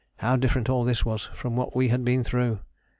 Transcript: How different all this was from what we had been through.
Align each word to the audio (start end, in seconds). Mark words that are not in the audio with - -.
How 0.17 0.35
different 0.35 0.67
all 0.67 0.83
this 0.83 1.05
was 1.05 1.29
from 1.35 1.55
what 1.55 1.75
we 1.75 1.89
had 1.89 2.03
been 2.03 2.23
through. 2.23 2.61